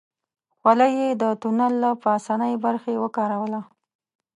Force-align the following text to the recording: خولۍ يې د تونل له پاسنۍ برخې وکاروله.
خولۍ 0.59 0.91
يې 0.99 1.09
د 1.21 1.23
تونل 1.41 1.73
له 1.83 1.91
پاسنۍ 2.03 2.53
برخې 2.65 2.93
وکاروله. 3.03 3.61